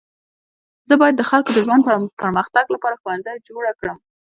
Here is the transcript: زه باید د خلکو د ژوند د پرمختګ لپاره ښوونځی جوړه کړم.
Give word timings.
زه 0.89 0.93
باید 1.01 1.15
د 1.17 1.23
خلکو 1.29 1.49
د 1.53 1.57
ژوند 1.65 1.81
د 1.85 1.89
پرمختګ 2.21 2.65
لپاره 2.75 2.99
ښوونځی 3.01 3.35
جوړه 3.47 3.71
کړم. 3.79 3.97